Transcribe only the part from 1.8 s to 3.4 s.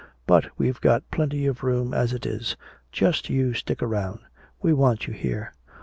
as it is. Just